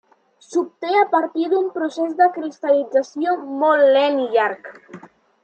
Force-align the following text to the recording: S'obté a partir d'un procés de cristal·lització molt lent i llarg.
S'obté 0.43 0.93
a 1.01 1.03
partir 1.11 1.45
d'un 1.51 1.67
procés 1.75 2.15
de 2.21 2.29
cristal·lització 2.39 3.37
molt 3.61 3.87
lent 3.99 4.19
i 4.25 4.29
llarg. 4.35 4.73